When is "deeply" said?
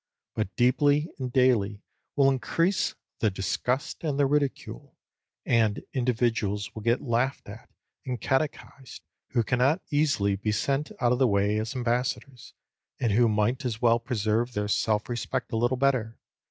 0.55-1.11